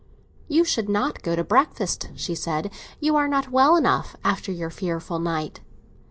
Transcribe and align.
"You 0.47 0.63
should 0.63 0.89
not 0.89 1.21
go 1.21 1.35
to 1.35 1.43
breakfast," 1.43 2.09
she 2.15 2.33
said; 2.33 2.71
"you 2.99 3.15
are 3.15 3.27
not 3.27 3.51
well 3.51 3.75
enough, 3.75 4.15
after 4.25 4.51
your 4.51 4.71
fearful 4.71 5.19
night." 5.19 5.59